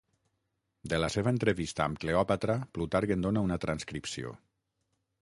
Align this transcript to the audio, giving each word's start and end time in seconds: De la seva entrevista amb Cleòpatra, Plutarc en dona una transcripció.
De 0.93 0.99
la 1.03 1.09
seva 1.15 1.33
entrevista 1.33 1.85
amb 1.87 2.01
Cleòpatra, 2.05 2.57
Plutarc 2.79 3.17
en 3.19 3.29
dona 3.31 3.47
una 3.49 3.63
transcripció. 3.67 4.37